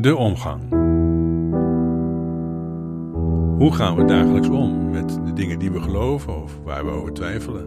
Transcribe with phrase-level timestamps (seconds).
[0.00, 0.60] De omgang.
[3.58, 7.12] Hoe gaan we dagelijks om met de dingen die we geloven of waar we over
[7.12, 7.66] twijfelen?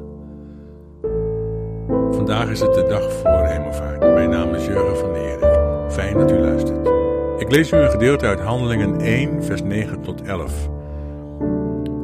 [2.12, 4.00] Vandaag is het de dag voor hemelvaart.
[4.00, 5.60] Mijn naam is Jurgen van der Erik.
[5.92, 6.90] Fijn dat u luistert.
[7.38, 10.70] Ik lees u een gedeelte uit Handelingen 1, vers 9 tot 11.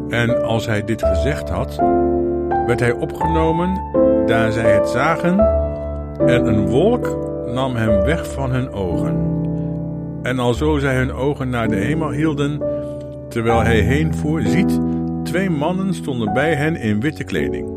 [0.09, 1.75] En als hij dit gezegd had,
[2.65, 3.81] werd hij opgenomen
[4.25, 5.39] daar zij het zagen,
[6.17, 9.45] en een wolk nam hem weg van hun ogen.
[10.27, 12.61] En alzo zij hun ogen naar de hemel hielden,
[13.29, 14.79] terwijl hij heenvoer, ziet,
[15.23, 17.69] twee mannen stonden bij hen in witte kleding,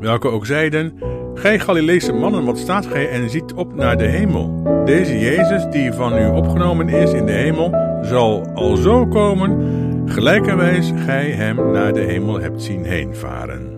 [0.00, 0.98] welke ook zeiden,
[1.34, 4.62] Gij Galileese mannen, wat staat gij en ziet op naar de hemel?
[4.84, 7.70] Deze Jezus, die van u opgenomen is in de hemel,
[8.02, 9.62] zal alzo komen,
[10.06, 13.70] gelijkerwijs gij hem naar de hemel hebt zien heenvaren.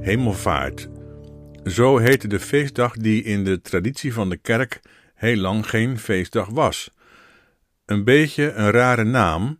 [0.00, 0.88] Hemelvaart.
[1.64, 4.80] Zo heette de feestdag die in de traditie van de kerk
[5.18, 6.90] heel lang geen feestdag was.
[7.84, 9.58] Een beetje een rare naam,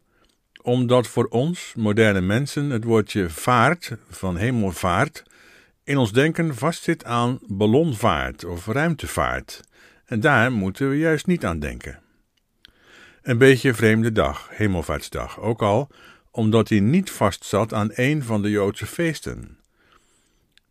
[0.63, 5.23] omdat voor ons, moderne mensen, het woordje vaart, van hemelvaart,
[5.85, 9.61] in ons denken vastzit aan ballonvaart of ruimtevaart.
[10.05, 12.01] En daar moeten we juist niet aan denken.
[13.23, 15.91] Een beetje vreemde dag, hemelvaartsdag, ook al
[16.31, 19.59] omdat hij niet vastzat aan een van de Joodse feesten.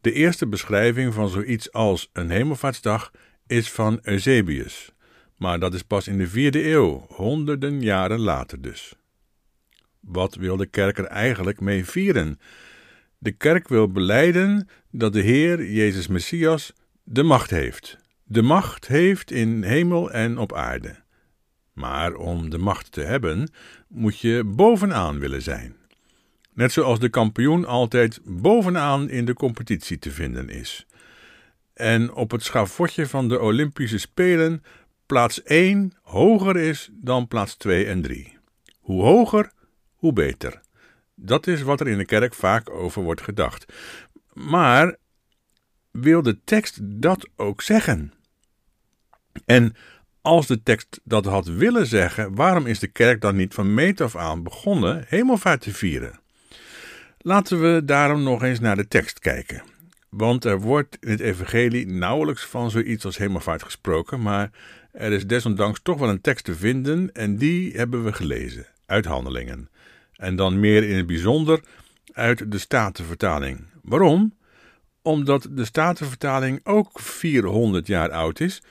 [0.02, 3.12] De eerste beschrijving van zoiets als een hemelvaartsdag
[3.48, 4.92] is van Eusebius,
[5.38, 8.94] maar dat is pas in de vierde eeuw, honderden jaren later dus.
[10.00, 12.40] Wat wil de kerk er eigenlijk mee vieren?
[13.18, 17.98] De kerk wil beleiden dat de Heer, Jezus Messias, de macht heeft.
[18.24, 20.96] De macht heeft in hemel en op aarde.
[21.74, 23.52] Maar om de macht te hebben,
[23.88, 25.76] moet je bovenaan willen zijn.
[26.54, 30.86] Net zoals de kampioen altijd bovenaan in de competitie te vinden is.
[31.78, 34.64] En op het schavotje van de Olympische Spelen
[35.06, 38.38] plaats 1 hoger is dan plaats 2 en 3.
[38.80, 39.52] Hoe hoger,
[39.96, 40.62] hoe beter.
[41.16, 43.74] Dat is wat er in de kerk vaak over wordt gedacht.
[44.34, 44.96] Maar
[45.92, 48.14] wil de tekst dat ook zeggen?
[49.46, 49.76] En
[50.22, 54.02] als de tekst dat had willen zeggen, waarom is de kerk dan niet van meet
[54.02, 56.20] af aan begonnen hemelvaart te vieren?
[57.18, 59.76] Laten we daarom nog eens naar de tekst kijken.
[60.10, 64.52] Want er wordt in het evangelie nauwelijks van zoiets als hemelvaart gesproken, maar
[64.92, 69.06] er is desondanks toch wel een tekst te vinden en die hebben we gelezen uit
[69.06, 69.70] Handelingen.
[70.16, 71.60] En dan meer in het bijzonder
[72.12, 73.66] uit de Statenvertaling.
[73.82, 74.36] Waarom?
[75.02, 78.62] Omdat de Statenvertaling ook 400 jaar oud is,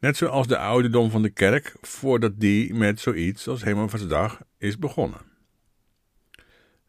[0.00, 5.31] net zoals de ouderdom van de kerk voordat die met zoiets als Hemelvaartsdag is begonnen.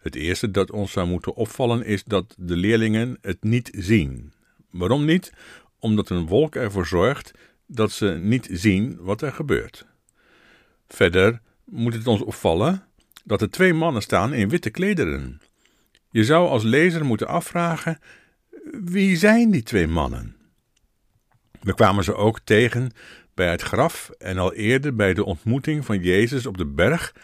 [0.04, 4.34] Het eerste dat ons zou moeten opvallen is dat de leerlingen het niet zien.
[4.72, 5.34] Waarom niet?
[5.80, 7.32] Omdat een wolk ervoor zorgt
[7.68, 9.86] dat ze niet zien wat er gebeurt.
[10.88, 12.84] Verder moet het ons opvallen
[13.24, 15.42] dat er twee mannen staan in witte klederen.
[16.10, 18.00] Je zou als lezer moeten afvragen:
[18.84, 20.36] wie zijn die twee mannen?
[21.62, 22.92] We kwamen ze ook tegen
[23.34, 27.16] bij het graf en al eerder bij de ontmoeting van Jezus op de berg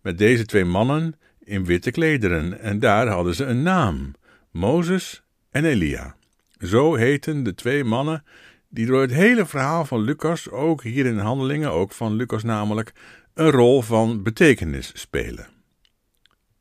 [0.00, 4.12] met deze twee mannen in witte klederen, en daar hadden ze een naam:
[4.50, 6.16] Mozes en Elia.
[6.58, 8.24] Zo heten de twee mannen
[8.68, 12.92] die door het hele verhaal van Lucas, ook hier in handelingen, ook van Lucas namelijk,
[13.34, 15.46] een rol van betekenis spelen.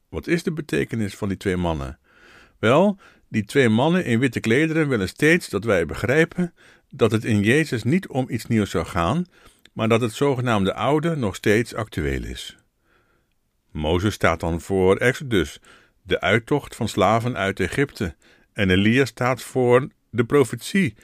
[0.10, 2.00] Wat is de betekenis van die twee mannen?
[2.60, 2.98] Wel,
[3.30, 6.54] die twee mannen in witte klederen willen steeds dat wij begrijpen
[6.90, 9.26] dat het in Jezus niet om iets nieuws zou gaan,
[9.74, 12.58] maar dat het zogenaamde oude nog steeds actueel is.
[13.74, 15.60] Mozes staat dan voor Exodus,
[16.02, 18.16] de uittocht van slaven uit Egypte,
[18.54, 20.96] en Elia staat voor de profetie.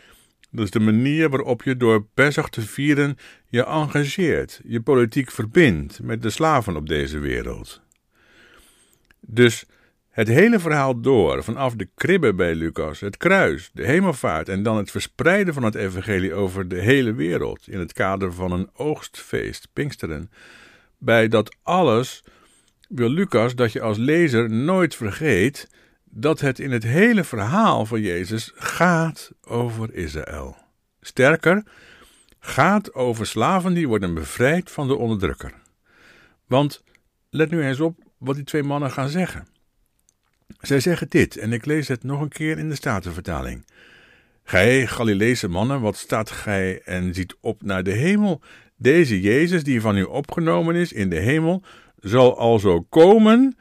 [0.51, 3.17] Dat is de manier waarop je door Pesach te vieren
[3.47, 7.81] je engageert, je politiek verbindt met de slaven op deze wereld.
[9.19, 9.65] Dus
[10.09, 14.77] het hele verhaal door, vanaf de kribbe bij Lucas, het kruis, de hemelvaart en dan
[14.77, 19.67] het verspreiden van het evangelie over de hele wereld in het kader van een oogstfeest,
[19.73, 20.31] Pinksteren.
[20.97, 22.23] Bij dat alles
[22.89, 25.69] wil Lucas dat je als lezer nooit vergeet
[26.03, 30.57] dat het in het hele verhaal van Jezus gaat over Israël.
[31.01, 31.63] Sterker,
[32.39, 35.53] gaat over slaven die worden bevrijd van de onderdrukker.
[36.47, 36.83] Want
[37.29, 39.47] let nu eens op wat die twee mannen gaan zeggen.
[40.59, 43.65] Zij zeggen dit, en ik lees het nog een keer in de Statenvertaling.
[44.43, 48.41] Gij, Galileese mannen, wat staat gij en ziet op naar de hemel?
[48.75, 51.63] Deze Jezus, die van u opgenomen is in de hemel,
[52.01, 53.57] zal alzo komen,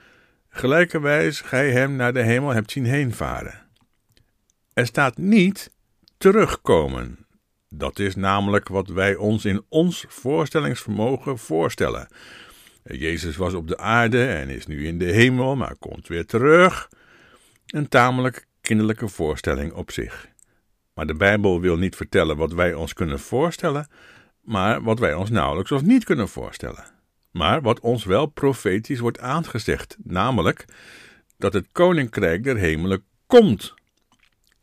[0.48, 3.66] gelijkerwijs gij hem naar de hemel hebt zien heenvaren.
[4.72, 5.70] Er staat niet
[6.18, 7.26] terugkomen.
[7.68, 12.08] Dat is namelijk wat wij ons in ons voorstellingsvermogen voorstellen.
[12.82, 16.88] Jezus was op de aarde en is nu in de hemel, maar komt weer terug.
[17.66, 20.28] Een tamelijk kinderlijke voorstelling op zich.
[20.94, 23.88] Maar de Bijbel wil niet vertellen wat wij ons kunnen voorstellen,
[24.40, 26.97] maar wat wij ons nauwelijks of niet kunnen voorstellen.
[27.38, 30.64] Maar wat ons wel profetisch wordt aangezegd, namelijk
[31.36, 33.74] dat het koninkrijk der hemelen komt.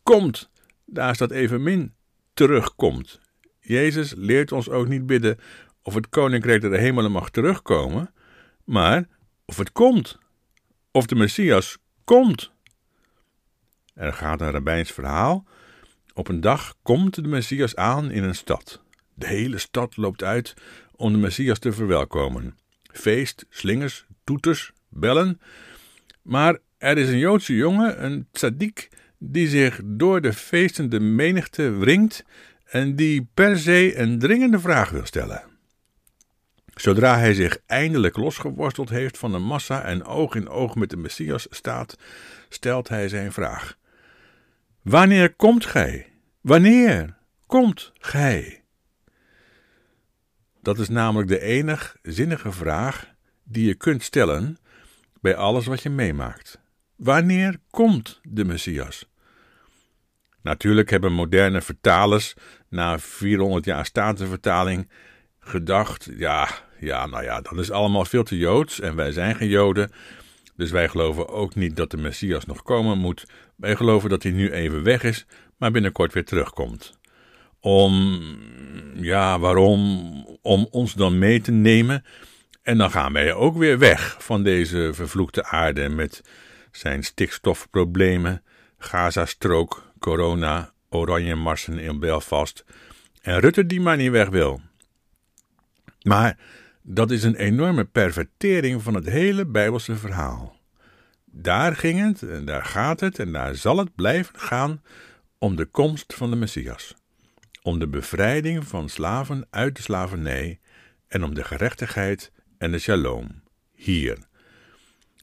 [0.03, 0.49] Komt,
[0.85, 1.93] daar staat evenmin
[2.33, 3.19] terugkomt.
[3.59, 5.39] Jezus leert ons ook niet bidden
[5.81, 8.13] of het koninkrijk der hemelen mag terugkomen,
[8.63, 9.07] maar
[9.45, 10.17] of het komt,
[10.91, 12.51] of de Messias komt.
[13.93, 15.45] Er gaat een rabbijns verhaal.
[16.13, 18.81] Op een dag komt de Messias aan in een stad.
[19.13, 20.53] De hele stad loopt uit
[20.95, 22.57] om de Messias te verwelkomen.
[22.97, 25.39] Feest, slingers, toeters, bellen.
[26.21, 32.23] Maar er is een Joodse jongen, een tzaddik, die zich door de feestende menigte wringt
[32.65, 35.43] en die per se een dringende vraag wil stellen.
[36.75, 40.97] Zodra hij zich eindelijk losgeworsteld heeft van de massa en oog in oog met de
[40.97, 41.97] Messias staat,
[42.49, 43.77] stelt hij zijn vraag:
[44.81, 46.09] Wanneer komt gij?
[46.41, 48.64] Wanneer komt gij?
[50.65, 53.07] Dat is namelijk de enig zinnige vraag
[53.43, 54.57] die je kunt stellen
[55.21, 56.59] bij alles wat je meemaakt.
[56.95, 59.07] Wanneer komt de Messias?
[60.41, 62.33] Natuurlijk hebben moderne vertalers
[62.69, 64.89] na 400 jaar statenvertaling
[65.39, 69.49] gedacht: ja, ja, nou ja, dat is allemaal veel te joods en wij zijn geen
[69.49, 69.91] Joden.
[70.55, 73.25] Dus wij geloven ook niet dat de Messias nog komen moet.
[73.55, 75.25] Wij geloven dat hij nu even weg is,
[75.57, 76.99] maar binnenkort weer terugkomt.
[77.65, 78.21] Om,
[78.95, 79.79] ja, waarom?
[80.41, 82.05] Om ons dan mee te nemen.
[82.61, 86.23] En dan gaan wij ook weer weg van deze vervloekte aarde met
[86.71, 88.43] zijn stikstofproblemen,
[88.77, 92.65] Gazastrook, corona, oranje marsen in Belfast
[93.21, 94.61] en Rutte die maar niet weg wil.
[96.01, 96.37] Maar
[96.81, 100.55] dat is een enorme pervertering van het hele Bijbelse verhaal.
[101.25, 104.81] Daar ging het en daar gaat het en daar zal het blijven gaan
[105.37, 106.95] om de komst van de Messias,
[107.65, 110.59] om de bevrijding van slaven uit de slavernij
[111.07, 113.41] en om de gerechtigheid en de shalom
[113.73, 114.17] hier.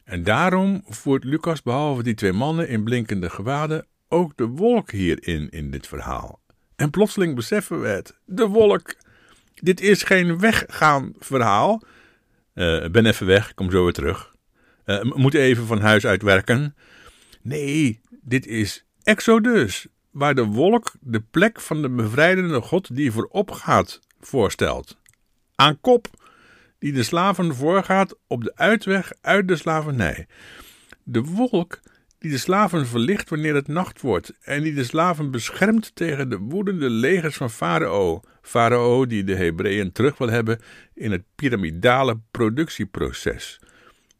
[0.04, 5.50] En daarom voert Lucas behalve die twee mannen in blinkende gewaden ook de wolk hierin
[5.50, 6.40] in dit verhaal.
[6.76, 8.94] En plotseling beseffen we het: de wolk.
[9.54, 11.82] Dit is geen weggaan verhaal.
[12.54, 14.34] Uh, ben even weg, kom zo weer terug.
[14.86, 16.74] Uh, moet even van huis uit werken.
[17.42, 23.50] Nee, dit is Exodus, waar de wolk de plek van de bevrijdende God die voorop
[23.50, 24.98] gaat voorstelt.
[25.54, 26.08] Aan kop,
[26.78, 30.26] die de slaven voorgaat op de uitweg uit de slavernij.
[31.02, 31.80] De wolk
[32.18, 36.38] die de slaven verlicht wanneer het nacht wordt, en die de slaven beschermt tegen de
[36.38, 38.20] woedende legers van Farao.
[38.42, 40.60] Farao die de Hebreeën terug wil hebben
[40.94, 43.60] in het piramidale productieproces,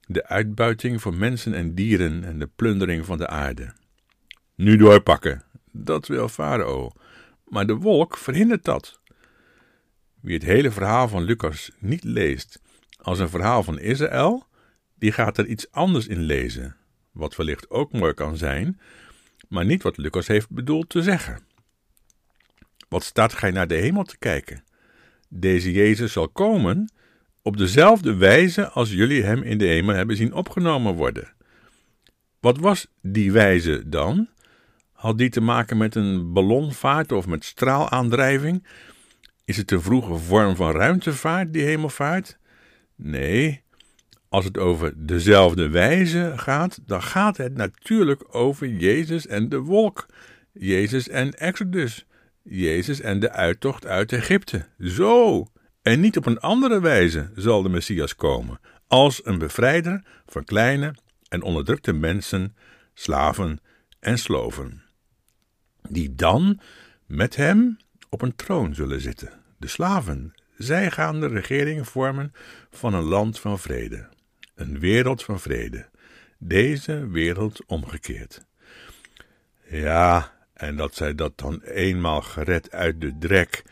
[0.06, 3.72] de uitbuiting van mensen en dieren en de plundering van de aarde.
[4.54, 6.90] Nu doorpakken, dat wil Farao,
[7.44, 9.00] maar de wolk verhindert dat.
[10.20, 12.60] Wie het hele verhaal van Lucas niet leest
[12.96, 14.46] als een verhaal van Israël,
[14.94, 16.76] die gaat er iets anders in lezen
[17.12, 18.80] wat wellicht ook mooi kan zijn,
[19.48, 21.40] maar niet wat Lucas heeft bedoeld te zeggen.
[22.88, 24.64] Wat staat gij naar de hemel te kijken?
[25.28, 26.92] Deze Jezus zal komen
[27.42, 31.32] op dezelfde wijze als jullie hem in de hemel hebben zien opgenomen worden.
[32.40, 34.28] Wat was die wijze dan?
[35.02, 38.66] Had die te maken met een ballonvaart of met straalaandrijving?
[39.44, 42.38] Is het een vroege vorm van ruimtevaart, die hemelvaart?
[42.96, 43.62] Nee,
[44.28, 50.06] als het over dezelfde wijze gaat, dan gaat het natuurlijk over Jezus en de wolk,
[50.52, 52.06] Jezus en Exodus,
[52.42, 54.66] Jezus en de uittocht uit Egypte.
[54.78, 55.46] Zo!
[55.82, 60.94] En niet op een andere wijze zal de Messias komen, als een bevrijder van kleine
[61.28, 62.56] en onderdrukte mensen,
[62.94, 63.60] slaven
[64.00, 64.82] en sloven,
[65.88, 66.60] die dan
[67.06, 67.76] met hem
[68.08, 69.30] op een troon zullen zitten.
[69.58, 72.32] De slaven, zij gaan de regering vormen
[72.70, 74.08] van een land van vrede.
[74.54, 75.88] Een wereld van vrede.
[76.38, 78.44] Deze wereld omgekeerd.
[79.68, 83.62] Ja, en dat zij dat dan eenmaal gered uit de drek,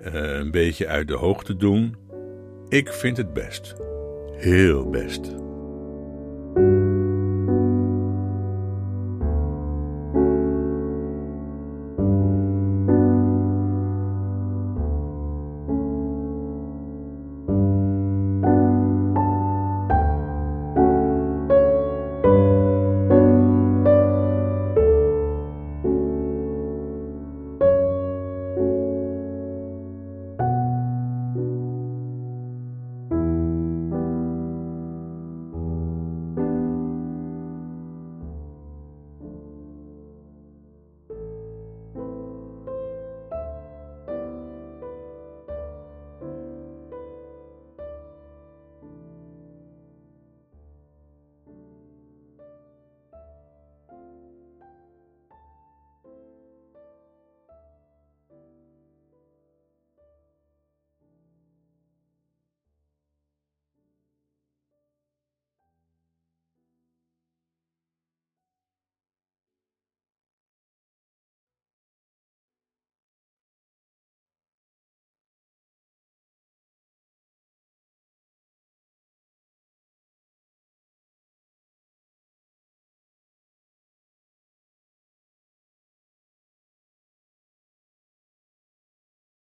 [0.00, 1.96] uh, een beetje uit de hoogte doen.
[2.68, 3.74] Ik vind het best.
[4.36, 5.41] Heel best.